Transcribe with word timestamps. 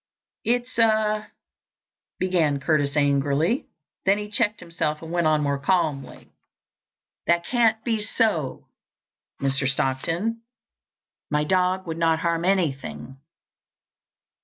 "It's 0.43 0.79
a—" 0.79 1.31
began 2.17 2.59
Curtis 2.59 2.97
angrily. 2.97 3.67
Then 4.03 4.17
he 4.17 4.31
checked 4.31 4.59
himself 4.59 5.03
and 5.03 5.11
went 5.11 5.27
on 5.27 5.43
more 5.43 5.59
calmly. 5.59 6.31
"That 7.27 7.45
can't 7.45 7.83
be 7.83 8.01
so, 8.01 8.65
Mr. 9.39 9.69
Stockton. 9.69 10.41
My 11.29 11.43
dog 11.43 11.85
would 11.85 11.99
not 11.99 12.17
harm 12.21 12.45
anything." 12.45 13.19